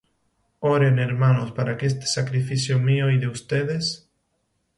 Oren, 0.61 0.97
hermanos, 0.97 1.51
para 1.51 1.77
que 1.77 1.85
este 1.85 2.07
sacrificio, 2.07 2.79
mío 2.79 3.11
y 3.11 3.19
de 3.19 3.27
ustedes, 3.27 4.09